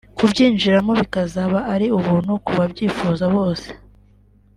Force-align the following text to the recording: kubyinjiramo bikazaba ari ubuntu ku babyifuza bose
kubyinjiramo 0.17 0.91
bikazaba 1.01 1.59
ari 1.73 1.87
ubuntu 1.97 2.31
ku 2.45 2.51
babyifuza 2.59 3.25
bose 3.35 3.67